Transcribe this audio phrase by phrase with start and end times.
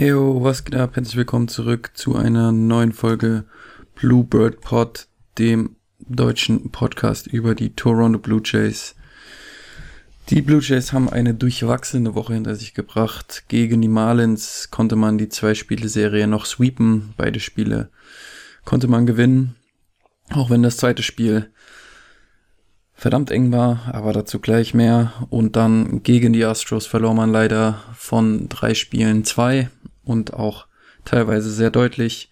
[0.00, 0.96] Heyo, was geht ab?
[0.96, 3.44] Herzlich willkommen zurück zu einer neuen Folge
[3.96, 8.94] Bluebird Pod, dem deutschen Podcast über die Toronto Blue Jays.
[10.30, 13.44] Die Blue Jays haben eine durchwachsene Woche hinter sich gebracht.
[13.48, 17.12] Gegen die Marlins konnte man die zwei-Spiele-Serie noch sweepen.
[17.18, 17.90] Beide Spiele
[18.64, 19.54] konnte man gewinnen.
[20.30, 21.50] Auch wenn das zweite Spiel
[22.94, 25.12] verdammt eng war, aber dazu gleich mehr.
[25.28, 29.68] Und dann gegen die Astros verlor man leider von drei Spielen zwei
[30.10, 30.66] und auch
[31.04, 32.30] teilweise sehr deutlich.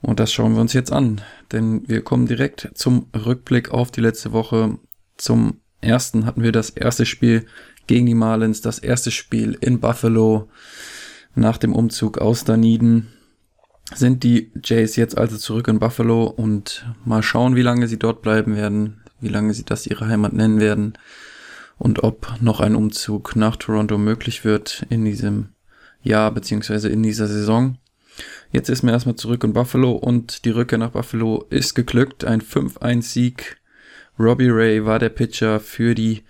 [0.00, 1.20] Und das schauen wir uns jetzt an,
[1.50, 4.78] denn wir kommen direkt zum Rückblick auf die letzte Woche.
[5.16, 7.46] Zum ersten hatten wir das erste Spiel
[7.88, 10.48] gegen die Marlins, das erste Spiel in Buffalo
[11.34, 13.08] nach dem Umzug aus Dunedin.
[13.92, 18.22] Sind die Jays jetzt also zurück in Buffalo und mal schauen, wie lange sie dort
[18.22, 20.96] bleiben werden, wie lange sie das ihre Heimat nennen werden
[21.76, 25.48] und ob noch ein Umzug nach Toronto möglich wird in diesem
[26.02, 27.78] Jahr beziehungsweise in dieser Saison.
[28.50, 32.24] Jetzt ist man erstmal zurück in Buffalo und die Rückkehr nach Buffalo ist geglückt.
[32.24, 33.58] Ein 5-1-Sieg.
[34.18, 36.22] Robbie Ray war der Pitcher für die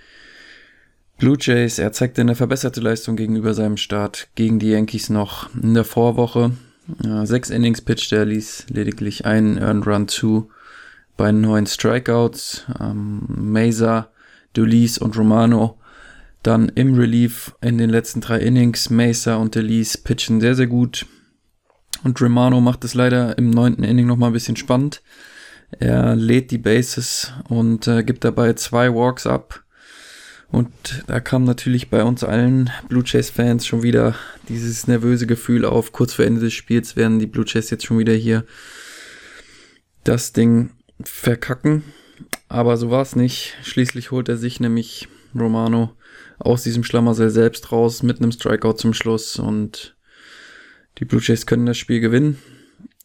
[1.18, 1.78] Blue Jays.
[1.78, 6.52] Er zeigte eine verbesserte Leistung gegenüber seinem Start gegen die Yankees noch in der Vorwoche.
[7.24, 10.50] Sechs Innings pitcht er, ließ lediglich einen Earned Run zu
[11.16, 12.64] bei neun Strikeouts.
[12.80, 14.10] Ähm, Mesa,
[14.54, 15.77] Dulis und Romano
[16.48, 21.04] dann im Relief in den letzten drei Innings, Mesa und Delise pitchen sehr, sehr gut.
[22.04, 25.02] Und Romano macht es leider im neunten Inning nochmal ein bisschen spannend.
[25.78, 29.62] Er lädt die Bases und äh, gibt dabei zwei Walks ab.
[30.50, 30.70] Und
[31.06, 34.14] da kam natürlich bei uns allen Blue Jays Fans schon wieder
[34.48, 35.92] dieses nervöse Gefühl auf.
[35.92, 38.46] Kurz vor Ende des Spiels werden die Blue Jays jetzt schon wieder hier
[40.02, 40.70] das Ding
[41.02, 41.84] verkacken.
[42.48, 43.54] Aber so war es nicht.
[43.62, 45.92] Schließlich holt er sich nämlich Romano
[46.38, 49.96] aus diesem Schlamassel selbst raus mit einem Strikeout zum Schluss und
[50.98, 52.38] die Blue Jays können das Spiel gewinnen.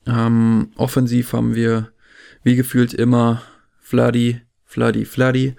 [0.05, 1.91] Ähm, offensiv haben wir
[2.43, 3.41] wie gefühlt immer
[3.79, 5.55] Fladdy, Fladdy, Fladdy.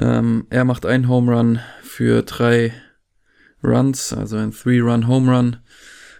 [0.00, 2.72] Ähm, er macht einen Home Run für drei
[3.62, 5.56] Runs, also ein Three-Run-Home Run.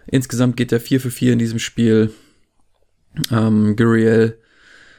[0.07, 2.11] Insgesamt geht er 4 für 4 in diesem Spiel.
[3.31, 4.37] Ähm, Guriel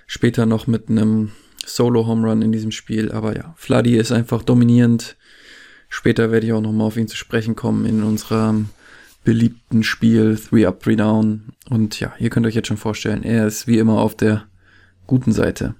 [0.06, 1.32] später noch mit einem
[1.64, 3.12] Solo-Home Run in diesem Spiel.
[3.12, 5.16] Aber ja, Fladdy ist einfach dominierend.
[5.90, 8.70] Später werde ich auch nochmal auf ihn zu sprechen kommen in unserem
[9.24, 11.52] beliebten Spiel Three Up, Three Down.
[11.68, 14.46] Und ja, ihr könnt euch jetzt schon vorstellen, er ist wie immer auf der
[15.06, 15.74] guten Seite.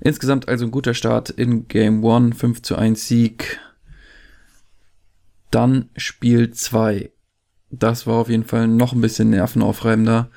[0.00, 3.60] Insgesamt also ein guter Start in Game 1, 5 zu 1 Sieg.
[5.50, 7.10] Dann Spiel 2.
[7.70, 10.30] Das war auf jeden Fall noch ein bisschen nervenaufreibender.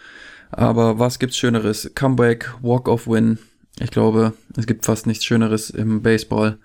[0.51, 1.91] Aber was gibt's Schöneres?
[1.95, 3.39] Comeback, Walk-off-Win.
[3.79, 6.59] Ich glaube, es gibt fast nichts Schöneres im Baseball.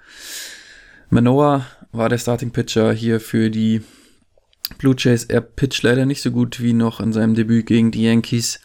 [1.11, 3.83] Manoa war der Starting Pitcher hier für die
[4.79, 5.25] Blue Jays.
[5.25, 8.61] Er pitcht leider nicht so gut wie noch in seinem Debüt gegen die Yankees.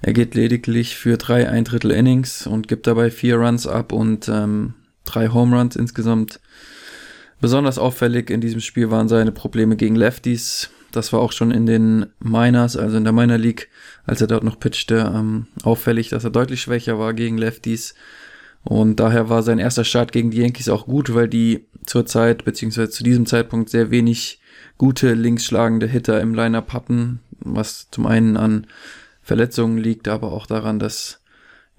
[0.00, 4.28] Er geht lediglich für drei ein Drittel Innings und gibt dabei vier Runs ab und
[4.28, 6.40] ähm, drei Home Runs insgesamt.
[7.40, 10.70] Besonders auffällig in diesem Spiel waren seine Probleme gegen Lefties.
[10.92, 13.68] Das war auch schon in den Minors, also in der Minor League,
[14.04, 17.94] als er dort noch pitchte, ähm, auffällig, dass er deutlich schwächer war gegen Lefties.
[18.64, 22.90] Und daher war sein erster Start gegen die Yankees auch gut, weil die zurzeit, beziehungsweise
[22.90, 24.40] zu diesem Zeitpunkt sehr wenig
[24.78, 28.66] gute linksschlagende Hitter im Lineup hatten, was zum einen an
[29.22, 31.20] Verletzungen liegt, aber auch daran, dass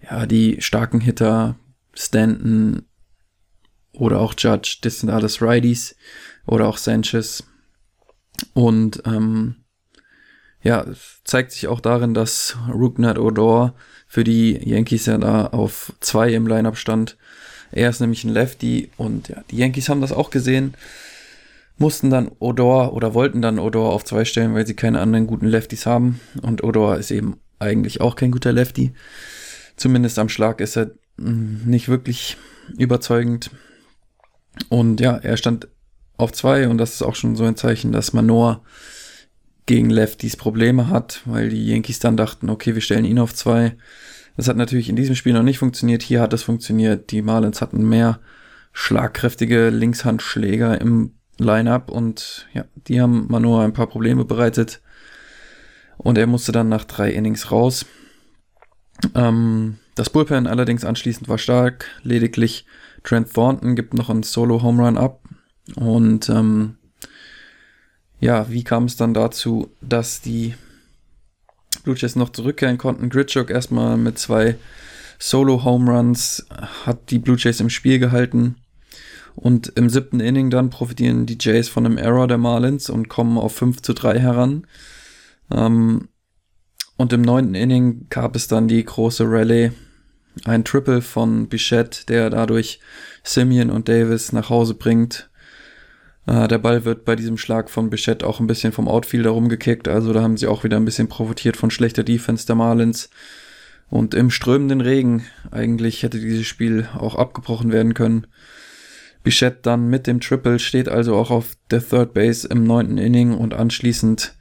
[0.01, 1.55] ja die starken Hitter
[1.93, 2.83] Stanton
[3.93, 5.95] oder auch Judge, das sind alles Righties
[6.45, 7.43] oder auch Sanchez.
[8.53, 9.55] Und ähm,
[10.61, 10.85] ja,
[11.23, 13.75] zeigt sich auch darin, dass Ruknat Odor
[14.07, 17.17] für die Yankees ja da auf zwei im Lineup stand
[17.73, 20.73] er ist nämlich ein Lefty und ja, die Yankees haben das auch gesehen,
[21.77, 25.47] mussten dann Odor oder wollten dann Odor auf zwei stellen, weil sie keine anderen guten
[25.47, 26.19] Lefties haben.
[26.41, 28.93] Und Odor ist eben eigentlich auch kein guter Lefty.
[29.75, 32.37] Zumindest am Schlag ist er hm, nicht wirklich
[32.77, 33.49] überzeugend.
[34.69, 35.67] Und ja, er stand
[36.17, 38.61] auf zwei und das ist auch schon so ein Zeichen, dass Manoa
[39.65, 43.75] gegen Lefties Probleme hat, weil die Yankees dann dachten, okay, wir stellen ihn auf zwei.
[44.35, 46.01] Das hat natürlich in diesem Spiel noch nicht funktioniert.
[46.01, 47.11] Hier hat es funktioniert.
[47.11, 48.19] Die Marlins hatten mehr
[48.71, 54.81] schlagkräftige Linkshandschläger im Lineup und ja, die haben Manoa ein paar Probleme bereitet.
[55.97, 57.85] Und er musste dann nach drei Innings raus.
[59.15, 61.85] Ähm, das Bullpen allerdings anschließend war stark.
[62.01, 62.65] Lediglich
[63.03, 65.21] Trent Thornton gibt noch einen Solo-Home Run ab.
[65.75, 66.77] Und ähm,
[68.19, 70.55] ja, wie kam es dann dazu, dass die
[71.83, 73.09] Blue Jays noch zurückkehren konnten.
[73.09, 74.55] Gritchuk erstmal mit zwei
[75.19, 76.45] Solo-Home Runs
[76.85, 78.55] hat die Blue Jays im Spiel gehalten.
[79.35, 83.37] Und im siebten Inning dann profitieren die Jays von einem Error der Marlins und kommen
[83.37, 84.67] auf 5 zu 3 heran.
[85.51, 86.09] Ähm,
[86.97, 89.71] und im neunten Inning gab es dann die große Rallye.
[90.45, 92.79] Ein Triple von Bichette, der dadurch
[93.23, 95.29] Simeon und Davis nach Hause bringt.
[96.25, 99.87] Äh, der Ball wird bei diesem Schlag von Bichette auch ein bisschen vom Outfielder rumgekickt.
[99.87, 103.09] Also da haben sie auch wieder ein bisschen profitiert von schlechter Defense der Marlins.
[103.89, 108.27] Und im strömenden Regen, eigentlich hätte dieses Spiel auch abgebrochen werden können.
[109.23, 113.33] Bichette dann mit dem Triple steht also auch auf der Third Base im neunten Inning
[113.33, 114.35] und anschließend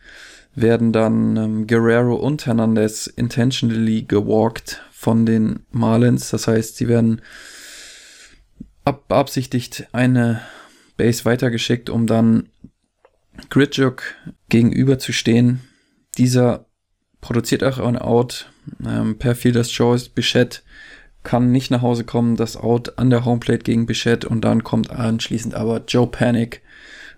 [0.55, 6.31] werden dann ähm, Guerrero und Hernandez intentionally gewalkt von den Marlins.
[6.31, 7.23] Das heißt, sie werden
[8.85, 10.43] ab beabsichtigt eine
[10.96, 12.48] Base weitergeschickt, um dann
[13.50, 14.02] Gridjuk
[14.48, 15.60] gegenüber zu stehen.
[16.18, 16.66] Dieser
[17.20, 18.50] produziert auch ein Out
[18.84, 20.08] ähm, per Fielders Choice.
[20.08, 20.60] Bichette
[21.22, 22.36] kann nicht nach Hause kommen.
[22.36, 26.62] Das Out an der Homeplate gegen Bichette und dann kommt anschließend aber Joe Panic.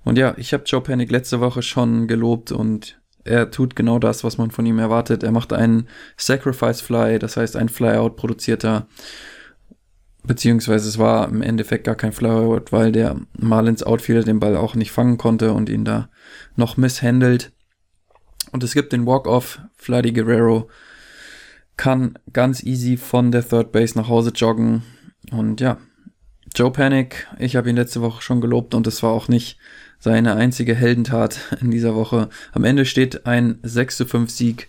[0.04, 4.22] Und ja, ich habe Joe Panic letzte Woche schon gelobt und er tut genau das,
[4.22, 5.22] was man von ihm erwartet.
[5.22, 5.88] Er macht einen
[6.18, 8.86] Sacrifice Fly, das heißt ein Flyout produzierter,
[10.26, 14.74] beziehungsweise es war im Endeffekt gar kein Flyout, weil der Marlins Outfielder den Ball auch
[14.74, 16.08] nicht fangen konnte und ihn da
[16.56, 17.52] noch misshandelt.
[18.52, 20.68] Und es gibt den Walk-Off, Fladdy Guerrero
[21.76, 24.82] kann ganz easy von der Third Base nach Hause joggen.
[25.32, 25.78] Und ja,
[26.54, 29.58] Joe Panic, ich habe ihn letzte Woche schon gelobt und es war auch nicht
[29.98, 32.28] seine einzige Heldentat in dieser Woche.
[32.52, 34.68] Am Ende steht ein 6 zu 5 Sieg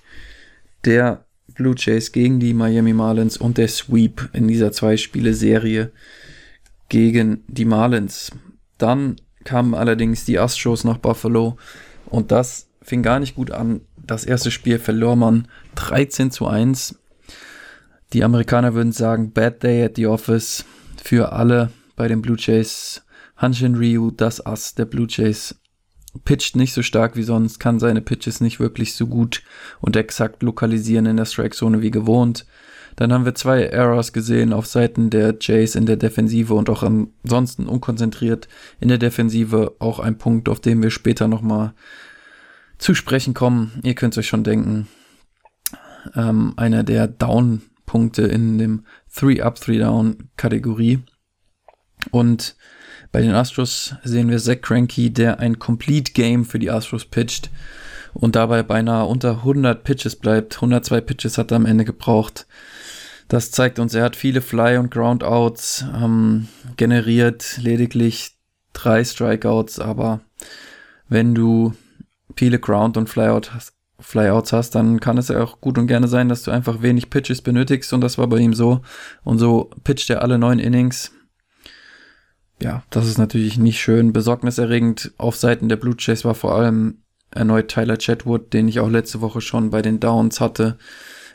[0.86, 1.25] der
[1.56, 5.92] Blue Jays gegen die Miami Marlins und der Sweep in dieser Zwei-Spiele-Serie
[6.90, 8.32] gegen die Marlins.
[8.78, 11.58] Dann kamen allerdings die Astros nach Buffalo
[12.06, 13.82] und das fing gar nicht gut an.
[13.98, 17.00] Das erste Spiel verlor man 13 zu 1.
[18.14, 20.66] Die Amerikaner würden sagen, Bad Day at the Office
[21.02, 23.02] für alle bei den Blue Jays
[23.38, 25.56] Hanshin Ryu, das Ass der Blue Jays,
[26.24, 29.44] pitcht nicht so stark wie sonst, kann seine Pitches nicht wirklich so gut
[29.82, 32.46] und exakt lokalisieren in der Strike-Zone wie gewohnt.
[32.96, 36.84] Dann haben wir zwei Errors gesehen auf Seiten der Jays in der Defensive und auch
[36.84, 38.48] ansonsten unkonzentriert
[38.80, 39.76] in der Defensive.
[39.80, 41.74] Auch ein Punkt, auf den wir später nochmal
[42.78, 43.80] zu sprechen kommen.
[43.84, 44.88] Ihr könnt euch schon denken,
[46.16, 51.00] ähm, einer der Down-Punkte in dem 3-Up, 3-Down-Kategorie.
[52.12, 52.56] Und
[53.16, 57.50] bei den Astros sehen wir Zach Cranky, der ein Complete Game für die Astros pitcht
[58.14, 60.56] und dabei beinahe unter 100 Pitches bleibt.
[60.56, 62.46] 102 Pitches hat er am Ende gebraucht.
[63.30, 68.34] Das zeigt uns, er hat viele Fly- und Groundouts ähm, generiert, lediglich
[68.74, 70.20] drei Strikeouts, aber
[71.08, 71.72] wenn du
[72.36, 76.10] viele Ground- und Flyout hast, Flyouts hast, dann kann es ja auch gut und gerne
[76.10, 78.82] sein, dass du einfach wenig Pitches benötigst und das war bei ihm so.
[79.24, 81.15] Und so pitcht er alle neun Innings
[82.62, 84.14] ja, das ist natürlich nicht schön.
[84.14, 87.00] Besorgniserregend auf Seiten der Blue Jays war vor allem
[87.32, 90.78] erneut Tyler Chatwood, den ich auch letzte Woche schon bei den Downs hatte.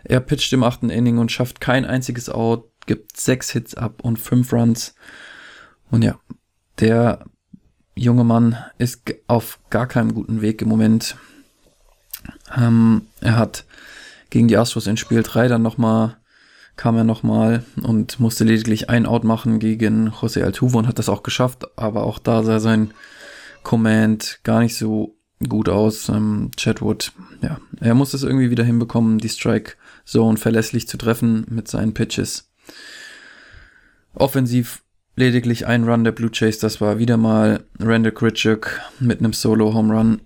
[0.02, 4.18] Er pitcht im achten Inning und schafft kein einziges Out, gibt sechs Hits ab und
[4.18, 4.94] fünf Runs.
[5.90, 6.18] Und ja,
[6.78, 7.24] der
[7.94, 11.16] junge Mann ist auf gar keinem guten Weg im Moment.
[12.56, 13.66] Ähm, er hat
[14.30, 16.16] gegen die Astros in Spiel 3 dann nochmal
[16.80, 21.10] kam er nochmal und musste lediglich ein Out machen gegen José Altuve und hat das
[21.10, 22.92] auch geschafft, aber auch da sah sein
[23.62, 25.14] Command gar nicht so
[25.46, 26.08] gut aus.
[26.08, 29.74] Ähm, Chadwood, ja, er muss es irgendwie wieder hinbekommen, die Strike
[30.06, 32.50] Zone verlässlich zu treffen mit seinen Pitches.
[34.14, 34.82] Offensiv
[35.16, 39.74] lediglich ein Run der Blue Jays, das war wieder mal Randall Kritchuk mit einem Solo
[39.74, 40.22] Home Run.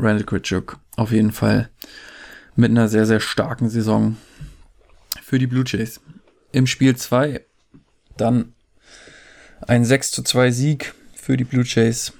[0.00, 1.70] Randall Kritchuk auf jeden Fall
[2.56, 4.16] mit einer sehr, sehr starken Saison
[5.26, 6.00] für die Blue Jays.
[6.52, 7.44] Im Spiel 2
[8.16, 8.52] dann
[9.66, 12.12] ein 6 zu 2 Sieg für die Blue Jays.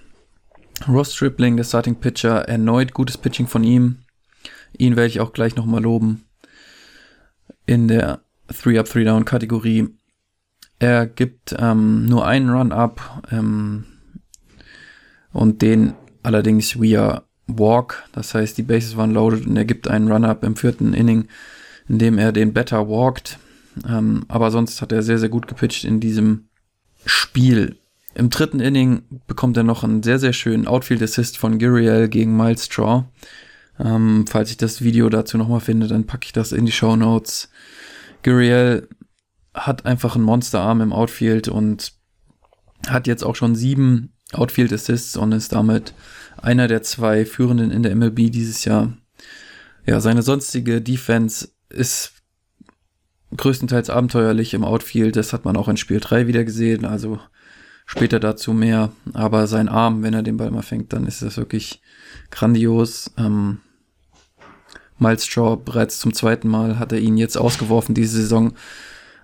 [0.89, 3.99] Ross Stripling, der Starting Pitcher, erneut gutes Pitching von ihm.
[4.77, 6.25] Ihn werde ich auch gleich nochmal loben.
[7.65, 9.89] In der 3-Up, 3-Down Kategorie.
[10.81, 13.85] Er gibt ähm, nur einen Run-Up ähm,
[15.33, 15.95] und den
[16.25, 18.03] allerdings via Walk.
[18.11, 21.29] Das heißt, die Bases waren loaded und er gibt einen Run-Up im vierten Inning
[21.89, 23.39] indem er den Better walked.
[23.89, 26.49] Ähm, aber sonst hat er sehr, sehr gut gepitcht in diesem
[27.05, 27.77] Spiel.
[28.15, 32.37] Im dritten Inning bekommt er noch einen sehr, sehr schönen Outfield Assist von Guriel gegen
[32.37, 33.05] Miles Straw.
[33.79, 36.97] Ähm, falls ich das Video dazu nochmal finde, dann packe ich das in die Show
[36.97, 37.51] Notes.
[38.23, 38.89] Guriel
[39.53, 41.93] hat einfach einen Monsterarm im Outfield und
[42.89, 45.93] hat jetzt auch schon sieben Outfield Assists und ist damit
[46.41, 48.97] einer der zwei Führenden in der MLB dieses Jahr.
[49.87, 52.13] Ja, seine sonstige Defense ist
[53.37, 55.17] größtenteils abenteuerlich im Outfield.
[55.17, 56.85] Das hat man auch in Spiel 3 wieder gesehen.
[56.85, 57.19] Also
[57.87, 58.93] später dazu mehr.
[59.15, 61.81] Aber sein Arm, wenn er den Ball mal fängt, dann ist das wirklich
[62.31, 63.13] grandios.
[63.17, 63.61] Ähm,
[64.99, 68.55] Miles Straw bereits zum zweiten Mal hat er ihn jetzt ausgeworfen diese Saison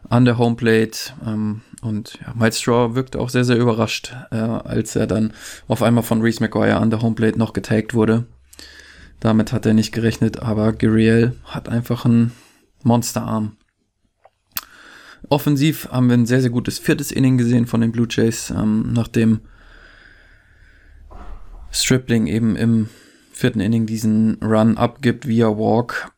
[0.09, 1.15] an der Homeplate.
[1.27, 5.33] Ähm, und ja, Miles Straw wirkte auch sehr, sehr überrascht, äh, als er dann
[5.69, 8.27] auf einmal von Reese McGuire an der Homeplate noch getaggt wurde.
[9.23, 12.33] Damit hat er nicht gerechnet, aber Guriel hat einfach einen
[12.83, 13.57] Monsterarm.
[15.29, 18.93] Offensiv haben wir ein sehr, sehr gutes viertes Inning gesehen von den Blue Jays, ähm,
[18.93, 19.43] nachdem
[21.71, 22.89] Stripling eben im
[23.31, 26.11] vierten Inning diesen Run abgibt via Walk,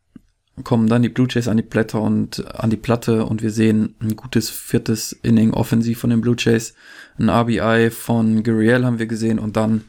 [0.63, 3.97] kommen dann die Blue Jays an die Blätter und an die Platte und wir sehen
[4.01, 6.73] ein gutes viertes Inning offensiv von den Blue Jays.
[7.19, 9.85] Ein RBI von Guriel haben wir gesehen und dann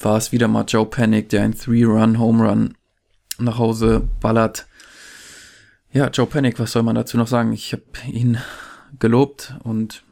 [0.00, 2.74] war es wieder mal Joe Panic, der ein Three-Run Home Run
[3.38, 4.66] nach Hause ballert.
[5.92, 7.52] Ja, Joe Panic, was soll man dazu noch sagen?
[7.52, 8.38] Ich habe ihn
[8.98, 10.04] gelobt und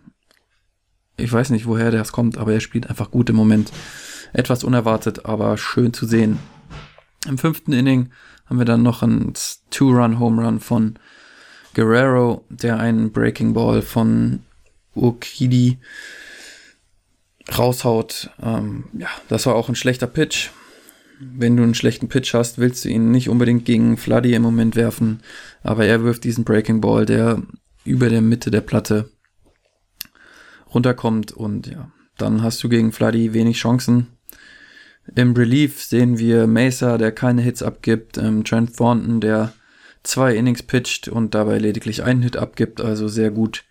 [1.17, 3.73] ich weiß nicht, woher das kommt, aber er spielt einfach gut im Moment.
[4.33, 6.39] Etwas unerwartet, aber schön zu sehen.
[7.27, 8.11] Im fünften Inning
[8.47, 9.35] haben wir dann noch ein
[9.71, 10.99] Two-Run-Home Run von
[11.75, 14.41] Guerrero, der einen Breaking Ball von
[14.95, 15.79] Okidi
[17.57, 18.31] raushaut.
[18.43, 20.51] Ähm, ja, das war auch ein schlechter Pitch.
[21.21, 24.75] Wenn du einen schlechten Pitch hast, willst du ihn nicht unbedingt gegen Fladdy im Moment
[24.75, 25.23] werfen,
[25.63, 27.43] aber er wirft diesen Breaking Ball, der
[27.85, 29.11] über der Mitte der Platte
[30.75, 34.09] runterkommt und ja, dann hast du gegen Fladdy wenig Chancen.
[35.15, 39.53] Im Relief sehen wir Mesa, der keine Hits abgibt, ähm, Trent Thornton, der
[40.03, 43.65] zwei Innings pitcht und dabei lediglich einen Hit abgibt, also sehr gut,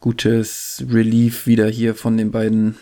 [0.00, 2.76] gutes Relief wieder hier von den beiden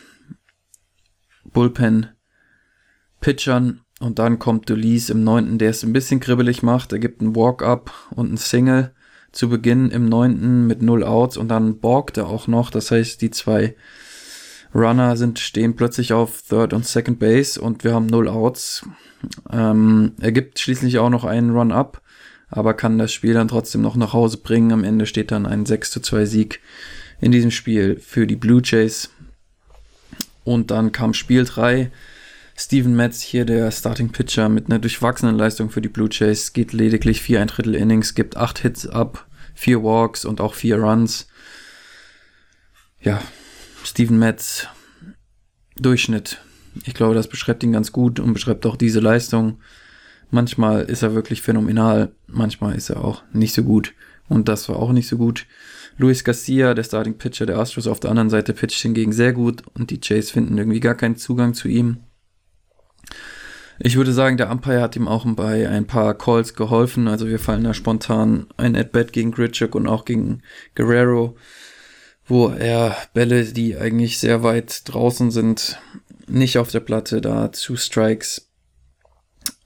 [1.57, 3.81] Bullpen-Pitchern.
[3.99, 6.93] Und dann kommt Dulise im neunten, der es ein bisschen kribbelig macht.
[6.93, 8.93] Er gibt einen Walk-Up und einen Single
[9.33, 12.71] zu Beginn im neunten mit null Outs und dann borgt er auch noch.
[12.71, 13.75] Das heißt, die zwei
[14.75, 18.87] Runner sind, stehen plötzlich auf Third und Second Base und wir haben null Outs.
[19.51, 22.03] Ähm, er gibt schließlich auch noch einen Run-Up,
[22.51, 24.73] aber kann das Spiel dann trotzdem noch nach Hause bringen.
[24.73, 26.61] Am Ende steht dann ein 6 zu 2 Sieg
[27.19, 29.09] in diesem Spiel für die Blue Jays.
[30.47, 31.91] Und dann kam Spiel 3.
[32.57, 36.73] Steven Metz hier, der Starting Pitcher, mit einer durchwachsenen Leistung für die Blue Jays, geht
[36.73, 41.27] lediglich vier ein Drittel Innings, gibt acht Hits ab, vier Walks und auch vier Runs.
[43.01, 43.21] Ja,
[43.83, 44.69] Steven Metz,
[45.75, 46.41] Durchschnitt.
[46.85, 49.59] Ich glaube, das beschreibt ihn ganz gut und beschreibt auch diese Leistung.
[50.31, 53.95] Manchmal ist er wirklich phänomenal, manchmal ist er auch nicht so gut.
[54.29, 55.45] Und das war auch nicht so gut.
[55.99, 59.63] Luis Garcia, der Starting Pitcher der Astros auf der anderen Seite, pitcht hingegen sehr gut
[59.75, 61.99] und die Jays finden irgendwie gar keinen Zugang zu ihm.
[63.79, 67.09] Ich würde sagen, der Umpire hat ihm auch bei ein paar Calls geholfen.
[67.09, 70.43] Also wir fallen da spontan ein At-Bat gegen Gritchuk und auch gegen
[70.75, 71.37] Guerrero,
[72.25, 75.79] wo er Bälle, die eigentlich sehr weit draußen sind,
[76.27, 78.49] nicht auf der Platte da zu Strikes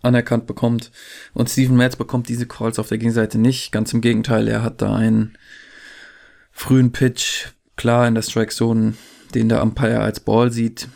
[0.03, 0.91] anerkannt bekommt.
[1.33, 3.71] Und Steven Metz bekommt diese Calls auf der Gegenseite nicht.
[3.71, 5.37] Ganz im Gegenteil, er hat da einen
[6.51, 8.95] frühen Pitch, klar in der Strike Zone,
[9.35, 10.89] den der Umpire als Ball sieht.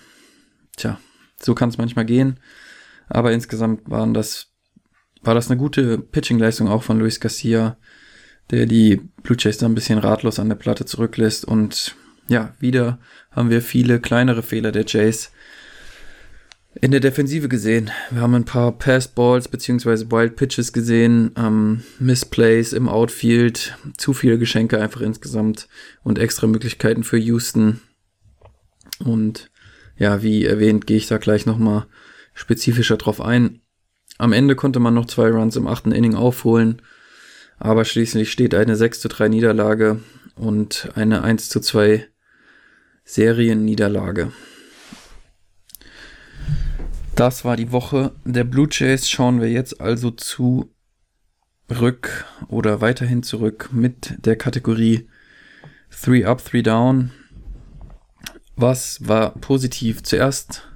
[0.77, 0.99] Tja,
[1.41, 2.41] so kann es manchmal gehen.
[3.09, 4.49] Aber insgesamt waren das,
[5.23, 7.77] war das eine gute Pitching-Leistung auch von Luis Garcia,
[8.51, 11.45] der die Blue Jays da ein bisschen ratlos an der Platte zurücklässt.
[11.45, 11.95] Und
[12.29, 12.99] ja, wieder
[13.31, 15.31] haben wir viele kleinere Fehler der Jays
[16.81, 17.90] in der Defensive gesehen.
[18.11, 24.12] Wir haben ein paar Passed Balls beziehungsweise Wild Pitches gesehen, ähm, Missplays im Outfield, zu
[24.12, 25.69] viele Geschenke einfach insgesamt
[26.02, 27.81] und extra Möglichkeiten für Houston.
[28.99, 29.50] Und
[29.97, 31.87] ja, wie erwähnt, gehe ich da gleich nochmal
[32.35, 33.61] spezifischer drauf ein.
[34.19, 36.83] Am Ende konnte man noch zwei Runs im achten Inning aufholen,
[37.59, 40.00] aber schließlich steht eine 6 zu 3 Niederlage
[40.35, 42.07] und eine 1 zu 2
[43.04, 44.33] Serienniederlage.
[47.16, 49.09] Das war die Woche der Blue Jays.
[49.09, 50.68] Schauen wir jetzt also zurück
[52.49, 55.09] oder weiterhin zurück mit der Kategorie
[56.02, 57.11] 3 Up, 3 Down.
[58.56, 60.02] Was war positiv?
[60.02, 60.66] Zuerst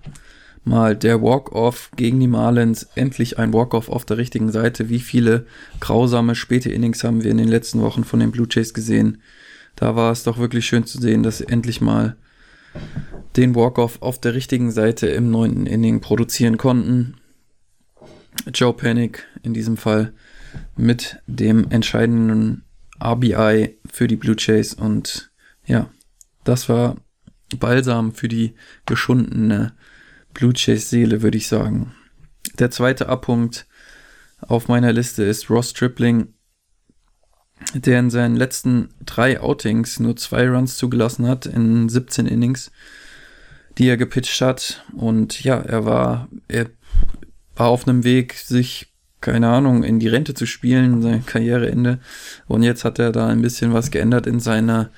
[0.63, 2.85] mal der Walk-Off gegen die Marlins.
[2.95, 4.89] Endlich ein Walk-Off auf der richtigen Seite.
[4.89, 5.45] Wie viele
[5.81, 9.23] grausame späte Innings haben wir in den letzten Wochen von den Blue Jays gesehen?
[9.75, 12.17] Da war es doch wirklich schön zu sehen, dass endlich mal
[13.37, 17.17] den Walk-Off auf der richtigen Seite im neunten Inning produzieren konnten.
[18.53, 20.13] Joe Panic in diesem Fall
[20.77, 22.65] mit dem entscheidenden
[23.03, 25.31] RBI für die Blue Jays und
[25.67, 25.91] ja,
[26.45, 26.97] das war
[27.59, 28.55] Balsam für die
[28.87, 29.73] geschundene
[30.35, 31.95] Blue Jays Seele, würde ich sagen.
[32.59, 33.67] Der zweite Abpunkt
[34.41, 36.35] auf meiner Liste ist Ross Tripling,
[37.75, 42.71] der in seinen letzten drei Outings nur zwei Runs zugelassen hat in 17 Innings,
[43.77, 44.85] die er gepitcht hat.
[44.97, 46.67] Und ja, er war, er
[47.57, 48.89] war auf einem Weg, sich
[49.21, 51.99] keine Ahnung, in die Rente zu spielen, sein Karriereende.
[52.47, 54.91] Und jetzt hat er da ein bisschen was geändert in seiner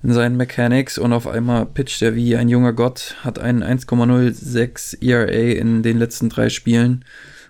[0.00, 5.02] in seinen Mechanics und auf einmal pitcht er wie ein junger Gott, hat einen 1,06
[5.02, 7.04] ERA in den letzten drei Spielen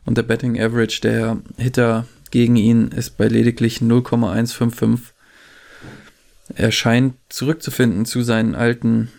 [0.07, 5.15] und der Betting Average der Hitter gegen ihn ist bei lediglich 0,155.
[6.55, 9.11] Er scheint zurückzufinden zu seinen alten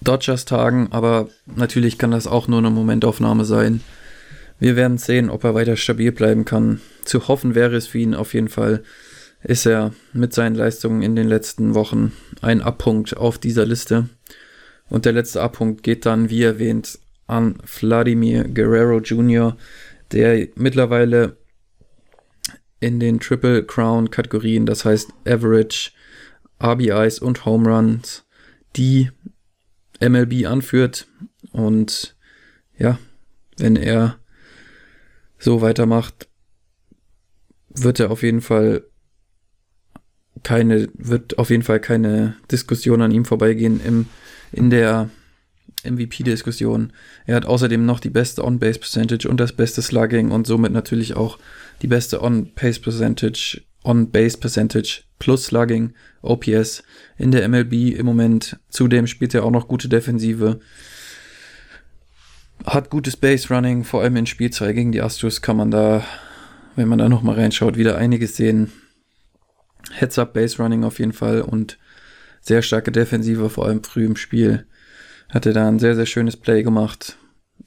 [0.00, 3.80] Dodgers-Tagen, aber natürlich kann das auch nur eine Momentaufnahme sein.
[4.58, 6.80] Wir werden sehen, ob er weiter stabil bleiben kann.
[7.04, 8.82] Zu hoffen wäre es für ihn auf jeden Fall,
[9.42, 14.08] ist er mit seinen Leistungen in den letzten Wochen ein Abpunkt auf dieser Liste.
[14.88, 19.56] Und der letzte Abpunkt geht dann, wie erwähnt, an Vladimir Guerrero Jr.,
[20.12, 21.36] der mittlerweile
[22.80, 25.92] in den Triple Crown Kategorien, das heißt Average,
[26.62, 28.24] RBIs und Home Runs,
[28.76, 29.10] die
[30.00, 31.06] MLB anführt.
[31.52, 32.16] Und
[32.76, 32.98] ja,
[33.58, 34.18] wenn er
[35.38, 36.28] so weitermacht,
[37.68, 38.84] wird er auf jeden Fall
[40.42, 44.06] keine, wird auf jeden Fall keine Diskussion an ihm vorbeigehen im,
[44.50, 45.08] in der
[45.84, 46.92] MVP-Diskussion.
[47.26, 51.38] Er hat außerdem noch die beste On-Base-Percentage und das beste Slugging und somit natürlich auch
[51.82, 56.82] die beste On-Base-Percentage, On-Base-Percentage plus Slugging, OPS
[57.18, 58.58] in der MLB im Moment.
[58.68, 60.60] Zudem spielt er auch noch gute Defensive.
[62.64, 66.04] Hat gutes Base-Running, vor allem in Spiel 2 gegen die Astros kann man da,
[66.76, 68.72] wenn man da nochmal reinschaut, wieder einiges sehen.
[69.90, 71.78] Heads-up Base-Running auf jeden Fall und
[72.40, 74.66] sehr starke Defensive, vor allem früh im Spiel.
[75.32, 77.16] Hatte da ein sehr, sehr schönes Play gemacht.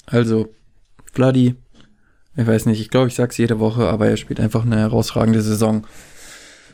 [0.06, 0.54] Also,
[1.14, 1.56] Vladi,
[2.38, 5.42] ich weiß nicht, ich glaube, ich sag's jede Woche, aber er spielt einfach eine herausragende
[5.42, 5.88] Saison.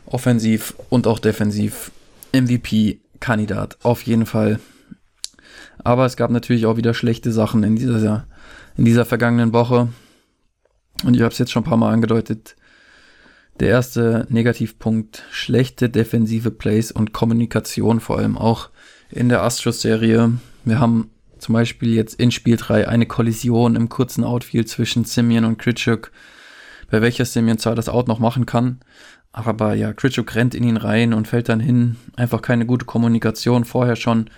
[0.06, 1.92] Offensiv und auch defensiv.
[2.34, 4.60] MVP-Kandidat, auf jeden Fall.
[5.84, 8.28] Aber es gab natürlich auch wieder schlechte Sachen in dieser,
[8.76, 9.88] in dieser vergangenen Woche.
[11.06, 12.56] Und ich habe es jetzt schon ein paar Mal angedeutet.
[13.60, 18.70] Der erste Negativpunkt, schlechte defensive Plays und Kommunikation, vor allem auch
[19.10, 20.34] in der Astros-Serie.
[20.64, 25.46] Wir haben zum Beispiel jetzt in Spiel 3 eine Kollision im kurzen Outfield zwischen Simeon
[25.46, 26.12] und Kritschuk,
[26.90, 28.80] bei welcher Simeon zwar das Out noch machen kann,
[29.32, 31.96] aber ja, Kritschuk rennt in ihn rein und fällt dann hin.
[32.16, 34.30] Einfach keine gute Kommunikation vorher schon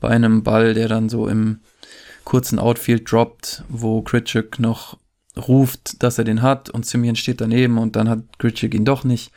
[0.00, 1.60] bei einem Ball, der dann so im
[2.24, 4.98] kurzen Outfield droppt, wo Kritschuk noch
[5.36, 9.04] ruft, dass er den hat und Simeon steht daneben und dann hat Kritschuk ihn doch
[9.04, 9.32] nicht.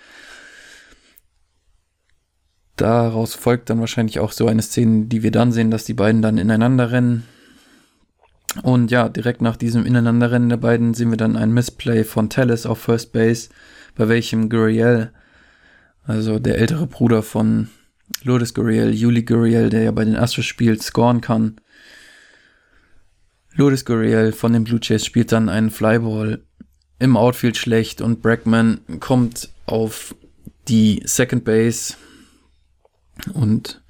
[2.76, 6.22] Daraus folgt dann wahrscheinlich auch so eine Szene, die wir dann sehen, dass die beiden
[6.22, 7.24] dann ineinander rennen.
[8.62, 12.66] Und ja, direkt nach diesem Ineinanderrennen der beiden sehen wir dann ein Missplay von Tellis
[12.66, 13.50] auf First Base,
[13.96, 15.12] bei welchem Gurriel,
[16.06, 17.70] also der ältere Bruder von
[18.24, 21.56] Lourdes Gurriel, Juli Gurriel, der ja bei den Astros spielt, scoren kann.
[23.56, 26.44] Lourdes Gurriel von den Blue Jays spielt dann einen Flyball
[27.00, 30.16] im Outfield schlecht und Brackman kommt auf
[30.68, 31.96] die Second Base,
[33.34, 33.84] und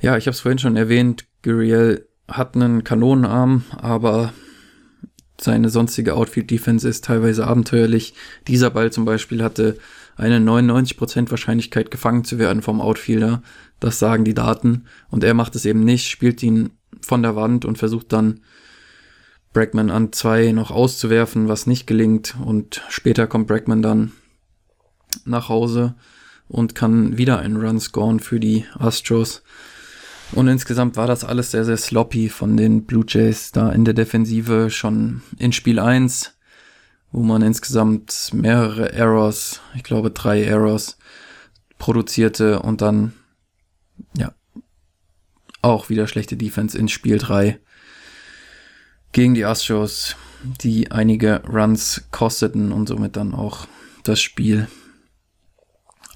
[0.00, 4.32] ja, ich habe es vorhin schon erwähnt, Guriel hat einen Kanonenarm, aber
[5.40, 8.14] seine sonstige Outfield-Defense ist teilweise abenteuerlich.
[8.48, 9.78] Dieser Ball zum Beispiel hatte
[10.16, 13.42] eine 99% Wahrscheinlichkeit gefangen zu werden vom Outfielder.
[13.78, 14.86] Das sagen die Daten.
[15.10, 18.40] Und er macht es eben nicht, spielt ihn von der Wand und versucht dann
[19.52, 22.34] Brackman an zwei noch auszuwerfen, was nicht gelingt.
[22.44, 24.12] Und später kommt Brackman dann
[25.24, 25.94] nach Hause
[26.48, 29.42] und kann wieder einen Run scoren für die Astros.
[30.32, 33.94] Und insgesamt war das alles sehr, sehr sloppy von den Blue Jays da in der
[33.94, 36.34] Defensive schon in Spiel 1,
[37.12, 40.98] wo man insgesamt mehrere Errors, ich glaube drei Errors,
[41.78, 43.14] produzierte und dann,
[44.16, 44.34] ja,
[45.62, 47.58] auch wieder schlechte Defense in Spiel 3
[49.12, 50.16] gegen die Astros,
[50.60, 53.66] die einige Runs kosteten und somit dann auch
[54.04, 54.68] das Spiel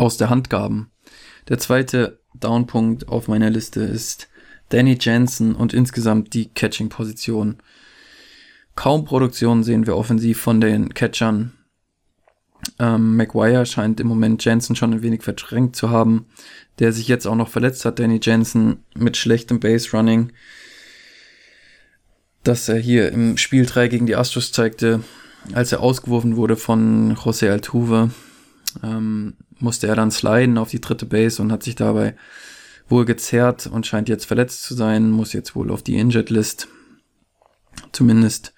[0.02, 0.90] aus der Hand gaben.
[1.48, 4.28] Der zweite Downpunkt auf meiner Liste ist
[4.68, 7.58] Danny Jensen und insgesamt die Catching-Position.
[8.74, 11.52] Kaum Produktion sehen wir offensiv von den Catchern.
[12.78, 16.26] Ähm, McGuire scheint im Moment Jensen schon ein wenig verdrängt zu haben,
[16.78, 20.32] der sich jetzt auch noch verletzt hat, Danny Jensen, mit schlechtem Base Running.
[22.44, 25.02] Das er hier im Spiel 3 gegen die Astros zeigte,
[25.52, 28.10] als er ausgeworfen wurde von José Altuve
[28.82, 32.16] ähm, musste er dann sliden auf die dritte Base und hat sich dabei
[32.88, 36.68] wohl gezerrt und scheint jetzt verletzt zu sein, muss jetzt wohl auf die Injured List.
[37.92, 38.52] Zumindest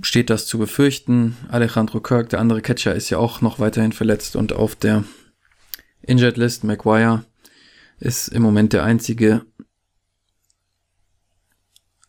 [0.00, 1.36] steht das zu befürchten.
[1.48, 5.04] Alejandro Kirk, der andere Catcher, ist ja auch noch weiterhin verletzt und auf der
[6.00, 6.64] Injured List.
[6.64, 7.24] McGuire
[7.98, 9.44] ist im Moment der einzige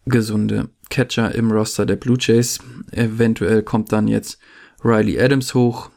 [0.05, 2.59] gesunde Catcher im Roster der Blue Jays.
[2.91, 4.39] Eventuell kommt dann jetzt
[4.83, 5.89] Riley Adams hoch,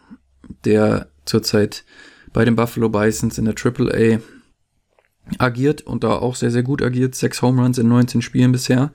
[0.64, 1.84] der zurzeit
[2.32, 4.20] bei den Buffalo Bisons in der AAA
[5.38, 7.14] agiert und da auch sehr, sehr gut agiert.
[7.14, 8.92] Sechs Home Runs in 19 Spielen bisher.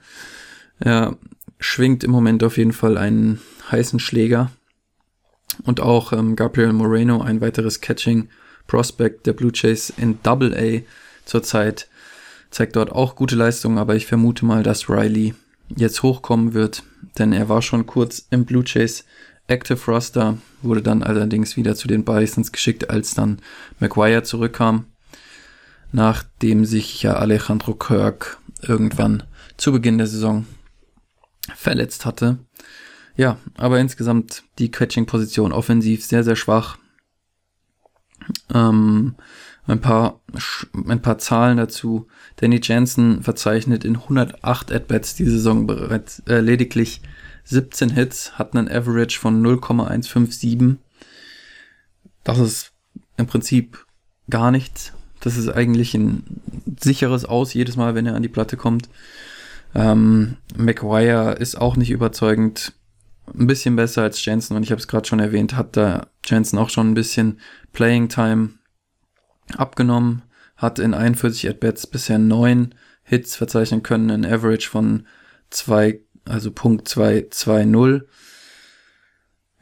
[0.78, 1.16] Er
[1.58, 4.50] schwingt im Moment auf jeden Fall einen heißen Schläger.
[5.64, 8.28] Und auch ähm, Gabriel Moreno, ein weiteres Catching
[8.66, 10.82] Prospect der Blue Jays in Double A
[11.26, 11.88] zurzeit,
[12.50, 15.34] zeigt dort auch gute Leistungen, aber ich vermute mal, dass Riley
[15.68, 16.82] jetzt hochkommen wird,
[17.18, 19.04] denn er war schon kurz im Blue Jays
[19.46, 23.40] Active Roster, wurde dann allerdings wieder zu den Bisons geschickt, als dann
[23.80, 24.86] McGuire zurückkam
[25.92, 29.22] nachdem sich ja Alejandro Kirk irgendwann
[29.56, 30.46] zu Beginn der Saison
[31.54, 32.38] verletzt hatte.
[33.14, 36.78] Ja, aber insgesamt die Catching-Position offensiv sehr, sehr schwach.
[38.52, 39.16] Ähm,
[39.66, 40.22] ein paar,
[40.88, 42.08] ein paar Zahlen dazu.
[42.36, 47.02] Danny Jansen verzeichnet in 108 At-Bats die Saison bereits äh, lediglich
[47.44, 50.76] 17 Hits, hat einen Average von 0,157.
[52.24, 52.72] Das ist
[53.16, 53.84] im Prinzip
[54.30, 54.92] gar nichts.
[55.20, 56.24] Das ist eigentlich ein
[56.80, 58.88] sicheres Aus jedes Mal, wenn er an die Platte kommt.
[59.74, 62.72] Ähm, McGuire ist auch nicht überzeugend.
[63.32, 66.58] Ein bisschen besser als Jensen und ich habe es gerade schon erwähnt, hat da Jensen
[66.58, 67.38] auch schon ein bisschen
[67.72, 68.50] Playing Time
[69.56, 70.22] abgenommen,
[70.56, 72.74] hat in 41 At-Bats bisher neun
[73.04, 75.06] Hits verzeichnen können, ein Average von
[75.50, 78.08] 2, also Punkt 220.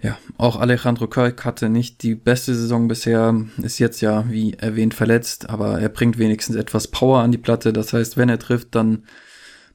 [0.03, 4.95] Ja, auch Alejandro Kirk hatte nicht die beste Saison bisher, ist jetzt ja, wie erwähnt,
[4.95, 7.73] verletzt, aber er bringt wenigstens etwas Power an die Platte.
[7.75, 9.05] Das heißt, wenn er trifft, dann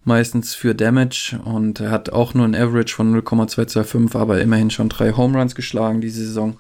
[0.04, 4.90] meistens für Damage und er hat auch nur ein Average von 0,225, aber immerhin schon
[4.90, 6.58] drei Home Runs geschlagen diese Saison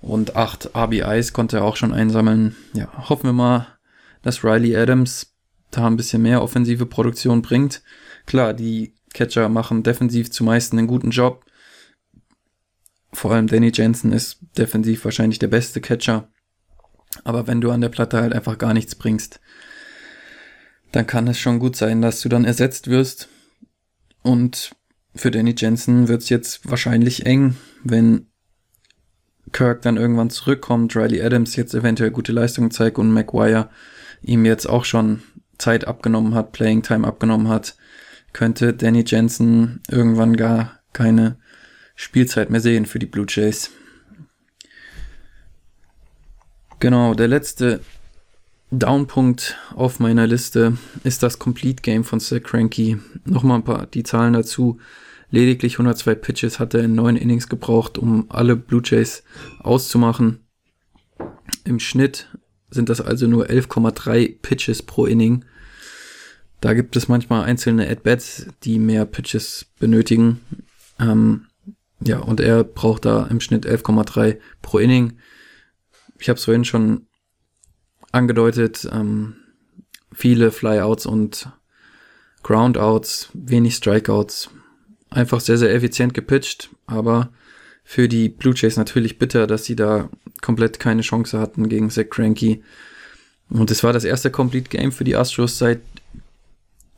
[0.00, 2.54] und acht RBIs konnte er auch schon einsammeln.
[2.74, 3.66] Ja, hoffen wir mal,
[4.22, 5.34] dass Riley Adams
[5.70, 7.82] da ein bisschen mehr offensive Produktion bringt.
[8.26, 11.44] Klar, die Catcher machen defensiv zumeist einen guten Job
[13.14, 16.28] vor allem Danny Jensen ist defensiv wahrscheinlich der beste Catcher.
[17.22, 19.40] Aber wenn du an der Platte halt einfach gar nichts bringst,
[20.92, 23.28] dann kann es schon gut sein, dass du dann ersetzt wirst.
[24.22, 24.74] Und
[25.14, 28.26] für Danny Jensen wird es jetzt wahrscheinlich eng, wenn
[29.52, 33.70] Kirk dann irgendwann zurückkommt, Riley Adams jetzt eventuell gute Leistungen zeigt und Maguire
[34.22, 35.22] ihm jetzt auch schon
[35.58, 37.76] Zeit abgenommen hat, Playing Time abgenommen hat,
[38.34, 41.38] könnte Danny Jensen irgendwann gar keine
[41.94, 43.70] Spielzeit mehr sehen für die Blue Jays.
[46.80, 47.80] Genau, der letzte
[48.70, 52.98] Downpunkt auf meiner Liste ist das Complete Game von Zach Cranky.
[53.24, 54.78] Nochmal ein paar die Zahlen dazu.
[55.30, 59.22] Lediglich 102 Pitches hat er in neun Innings gebraucht, um alle Blue Jays
[59.60, 60.40] auszumachen.
[61.64, 62.28] Im Schnitt
[62.70, 65.44] sind das also nur 11,3 Pitches pro Inning.
[66.60, 70.40] Da gibt es manchmal einzelne At-Bats, die mehr Pitches benötigen.
[70.98, 71.46] Ähm,
[72.00, 75.18] ja, und er braucht da im Schnitt 11,3 pro Inning.
[76.18, 77.06] Ich habe es vorhin schon
[78.12, 79.36] angedeutet, ähm,
[80.12, 81.48] viele Flyouts und
[82.42, 84.50] Groundouts, wenig Strikeouts.
[85.10, 87.30] Einfach sehr, sehr effizient gepitcht, aber
[87.84, 90.08] für die Blue Jays natürlich bitter, dass sie da
[90.40, 92.62] komplett keine Chance hatten gegen Zach Cranky.
[93.50, 95.80] Und es war das erste Complete Game für die Astros seit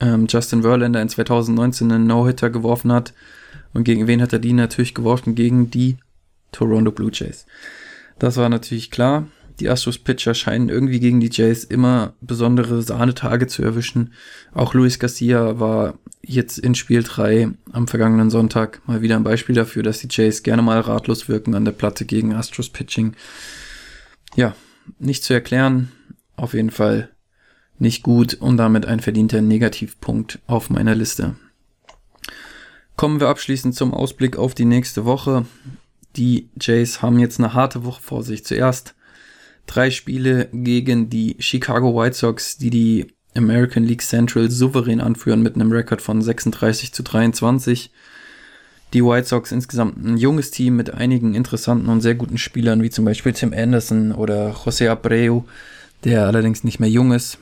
[0.00, 3.14] ähm, Justin Verlander in 2019 einen No-Hitter geworfen hat.
[3.72, 5.34] Und gegen wen hat er die natürlich geworfen?
[5.34, 5.98] Gegen die
[6.52, 7.46] Toronto Blue Jays.
[8.18, 9.26] Das war natürlich klar.
[9.60, 14.12] Die Astros Pitcher scheinen irgendwie gegen die Jays immer besondere Sahnetage zu erwischen.
[14.52, 19.54] Auch Luis Garcia war jetzt in Spiel 3 am vergangenen Sonntag mal wieder ein Beispiel
[19.54, 23.14] dafür, dass die Jays gerne mal ratlos wirken an der Platte gegen Astros Pitching.
[24.34, 24.54] Ja,
[24.98, 25.90] nicht zu erklären.
[26.36, 27.08] Auf jeden Fall
[27.78, 31.36] nicht gut und damit ein verdienter Negativpunkt auf meiner Liste.
[32.96, 35.44] Kommen wir abschließend zum Ausblick auf die nächste Woche.
[36.16, 38.44] Die Jays haben jetzt eine harte Woche vor sich.
[38.44, 38.94] Zuerst
[39.66, 45.56] drei Spiele gegen die Chicago White Sox, die die American League Central souverän anführen mit
[45.56, 47.90] einem Rekord von 36 zu 23.
[48.94, 52.90] Die White Sox insgesamt ein junges Team mit einigen interessanten und sehr guten Spielern, wie
[52.90, 55.42] zum Beispiel Tim Anderson oder José Abreu,
[56.06, 57.38] der allerdings nicht mehr jung ist,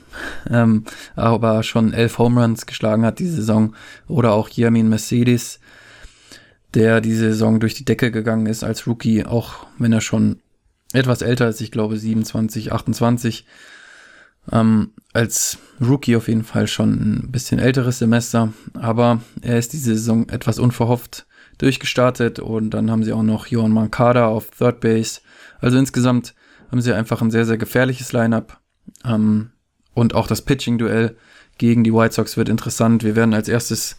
[0.49, 3.75] ähm, aber schon elf Home Runs geschlagen hat diese Saison.
[4.07, 5.59] Oder auch Yamin Mercedes,
[6.73, 10.39] der diese Saison durch die Decke gegangen ist als Rookie, auch wenn er schon
[10.93, 13.45] etwas älter ist, ich glaube 27, 28.
[14.51, 19.93] Ähm, als Rookie auf jeden Fall schon ein bisschen älteres Semester, aber er ist diese
[19.93, 21.27] Saison etwas unverhofft
[21.59, 25.21] durchgestartet und dann haben sie auch noch Johan Mankada auf Third Base.
[25.61, 26.33] Also insgesamt
[26.71, 28.59] haben sie einfach ein sehr, sehr gefährliches Lineup.
[29.03, 29.51] Ähm,
[29.93, 31.15] und auch das Pitching-Duell
[31.57, 33.03] gegen die White Sox wird interessant.
[33.03, 33.97] Wir werden als erstes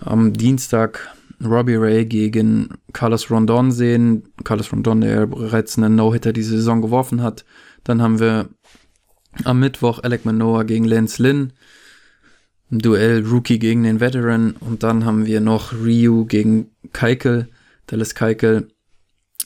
[0.00, 4.24] am Dienstag Robbie Ray gegen Carlos Rondon sehen.
[4.44, 7.44] Carlos Rondon, der bereits einen No-Hitter diese Saison geworfen hat.
[7.84, 8.48] Dann haben wir
[9.44, 11.52] am Mittwoch Alec Manoa gegen Lance Lynn.
[12.70, 14.52] Ein Duell Rookie gegen den Veteran.
[14.60, 17.48] Und dann haben wir noch Ryu gegen Keikel,
[17.86, 18.68] Dallas Keikel.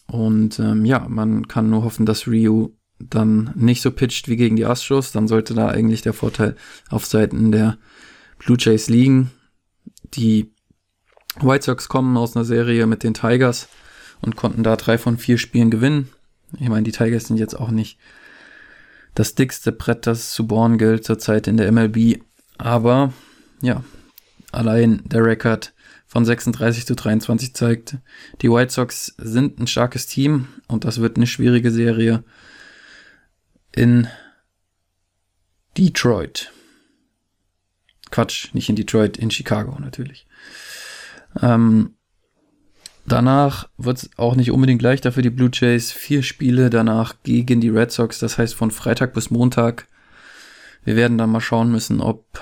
[0.07, 4.57] Und ähm, ja, man kann nur hoffen, dass Ryu dann nicht so pitcht wie gegen
[4.57, 5.13] die Astros.
[5.13, 6.57] Dann sollte da eigentlich der Vorteil
[6.89, 7.79] auf Seiten der
[8.39, 9.31] Blue Jays liegen.
[10.15, 10.53] Die
[11.41, 13.69] White Sox kommen aus einer Serie mit den Tigers
[14.21, 16.09] und konnten da drei von vier Spielen gewinnen.
[16.59, 17.99] Ich meine, die Tigers sind jetzt auch nicht
[19.15, 22.21] das dickste Brett, das zu bohren gilt zurzeit in der MLB.
[22.59, 23.13] Aber
[23.61, 23.83] ja,
[24.53, 25.75] allein der Rekord
[26.07, 27.99] von 36 zu 23 zeigt,
[28.41, 32.25] die White Sox sind ein starkes Team und das wird eine schwierige Serie
[33.75, 34.09] in
[35.77, 36.53] Detroit.
[38.11, 40.27] Quatsch, nicht in Detroit, in Chicago natürlich.
[41.43, 41.97] Ähm,
[43.05, 45.93] danach wird es auch nicht unbedingt leichter für die Blue Jays.
[45.93, 49.89] Vier Spiele danach gegen die Red Sox, das heißt von Freitag bis Montag.
[50.85, 52.41] Wir werden dann mal schauen müssen, ob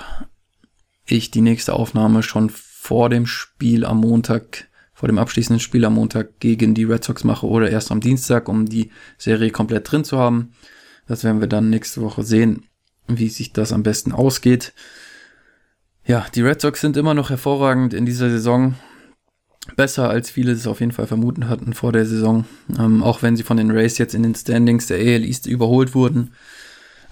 [1.07, 2.51] ich die nächste Aufnahme schon
[2.85, 7.23] vor dem Spiel am Montag, vor dem abschließenden Spiel am Montag gegen die Red Sox
[7.23, 10.51] mache oder erst am Dienstag, um die Serie komplett drin zu haben.
[11.07, 12.67] Das werden wir dann nächste Woche sehen,
[13.07, 14.71] wie sich das am besten ausgeht.
[16.05, 18.75] Ja, die Red Sox sind immer noch hervorragend in dieser Saison.
[19.75, 22.45] Besser als viele es auf jeden Fall vermuten hatten vor der Saison.
[22.77, 25.95] Ähm, auch wenn sie von den Rays jetzt in den Standings der AL East überholt
[25.95, 26.33] wurden.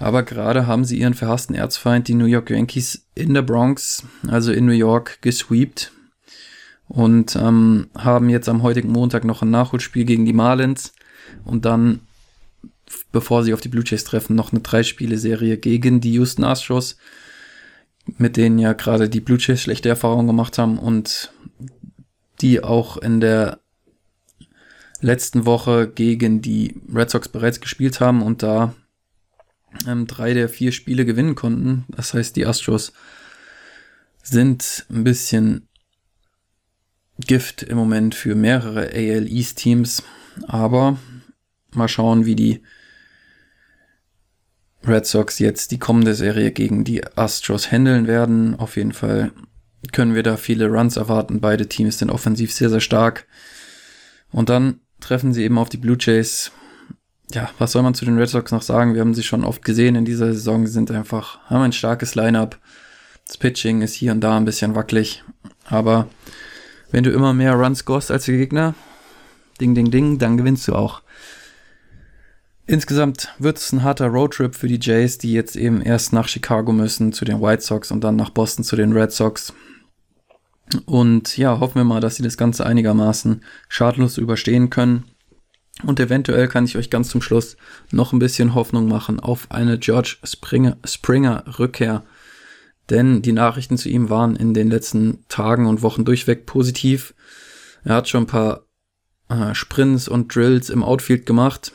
[0.03, 4.51] Aber gerade haben sie ihren verhassten Erzfeind, die New York Yankees, in der Bronx, also
[4.51, 5.91] in New York, gesweept.
[6.89, 10.93] Und ähm, haben jetzt am heutigen Montag noch ein Nachholspiel gegen die Marlins.
[11.45, 12.01] Und dann,
[13.11, 16.97] bevor sie auf die Blue Jays treffen, noch eine Drei-Spiele-Serie gegen die Houston Astros
[18.17, 21.31] mit denen ja gerade die Blue Jays schlechte Erfahrungen gemacht haben und
[22.41, 23.59] die auch in der
[24.99, 28.73] letzten Woche gegen die Red Sox bereits gespielt haben und da
[29.87, 31.85] ähm, drei der vier Spiele gewinnen konnten.
[31.89, 32.93] Das heißt, die Astros
[34.21, 35.67] sind ein bisschen
[37.19, 40.03] Gift im Moment für mehrere AL East Teams,
[40.47, 40.97] aber
[41.71, 42.63] mal schauen, wie die
[44.85, 48.55] Red Sox jetzt die kommende Serie gegen die Astros handeln werden.
[48.55, 49.31] Auf jeden Fall
[49.91, 51.39] können wir da viele Runs erwarten.
[51.39, 53.25] Beide Teams sind offensiv sehr, sehr stark.
[54.31, 56.51] Und dann treffen sie eben auf die Blue Jays.
[57.31, 58.93] Ja, was soll man zu den Red Sox noch sagen?
[58.93, 60.65] Wir haben sie schon oft gesehen in dieser Saison.
[60.65, 62.59] Sie sind einfach, haben ein starkes Lineup.
[63.27, 65.23] Das Pitching ist hier und da ein bisschen wackelig.
[65.65, 66.07] Aber
[66.91, 68.75] wenn du immer mehr Runs scorest als der Gegner,
[69.59, 71.01] ding, ding, ding, dann gewinnst du auch.
[72.65, 76.71] Insgesamt wird es ein harter Roadtrip für die Jays, die jetzt eben erst nach Chicago
[76.71, 79.53] müssen zu den White Sox und dann nach Boston zu den Red Sox.
[80.85, 85.03] Und ja, hoffen wir mal, dass sie das Ganze einigermaßen schadlos überstehen können.
[85.81, 87.57] Und eventuell kann ich euch ganz zum Schluss
[87.91, 92.03] noch ein bisschen Hoffnung machen auf eine George Springer, Springer Rückkehr.
[92.89, 97.15] Denn die Nachrichten zu ihm waren in den letzten Tagen und Wochen durchweg positiv.
[97.83, 98.65] Er hat schon ein paar
[99.29, 101.71] äh, Sprints und Drills im Outfield gemacht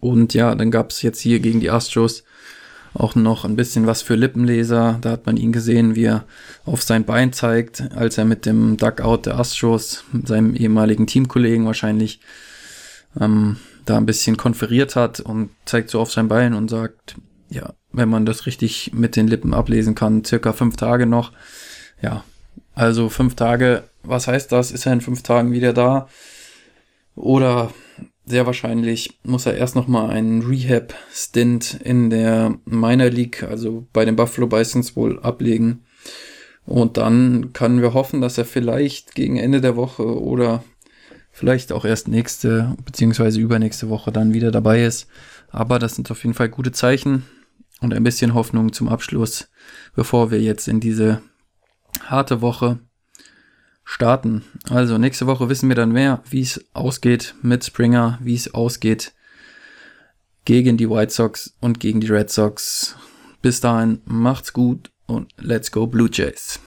[0.00, 2.24] und ja, dann gab es jetzt hier gegen die Astros
[2.94, 4.98] auch noch ein bisschen was für Lippenleser.
[5.00, 6.24] Da hat man ihn gesehen, wie er
[6.64, 12.20] auf sein Bein zeigt, als er mit dem Duckout der Astros, seinem ehemaligen Teamkollegen wahrscheinlich,
[13.18, 17.16] ähm, da ein bisschen konferiert hat und zeigt so auf sein Bein und sagt,
[17.50, 21.32] ja, wenn man das richtig mit den Lippen ablesen kann, circa fünf Tage noch.
[22.02, 22.24] Ja,
[22.74, 24.70] also fünf Tage, was heißt das?
[24.70, 26.08] Ist er in fünf Tagen wieder da?
[27.14, 27.72] Oder
[28.24, 34.16] sehr wahrscheinlich muss er erst nochmal einen Rehab-Stint in der Minor League, also bei den
[34.16, 35.84] Buffalo Bisons wohl ablegen.
[36.66, 40.62] Und dann können wir hoffen, dass er vielleicht gegen Ende der Woche oder
[41.38, 45.06] vielleicht auch erst nächste beziehungsweise übernächste Woche dann wieder dabei ist.
[45.50, 47.24] Aber das sind auf jeden Fall gute Zeichen
[47.80, 49.48] und ein bisschen Hoffnung zum Abschluss,
[49.94, 51.22] bevor wir jetzt in diese
[52.04, 52.80] harte Woche
[53.84, 54.44] starten.
[54.68, 59.14] Also nächste Woche wissen wir dann mehr, wie es ausgeht mit Springer, wie es ausgeht
[60.44, 62.96] gegen die White Sox und gegen die Red Sox.
[63.42, 66.58] Bis dahin macht's gut und let's go Blue Jays.